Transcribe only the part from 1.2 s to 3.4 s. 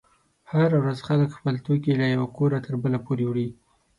خپل توکي له یوه کوره تر بله پورې